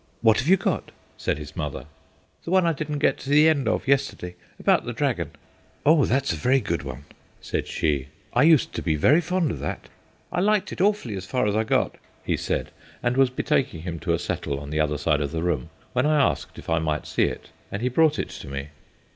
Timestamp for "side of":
14.97-15.29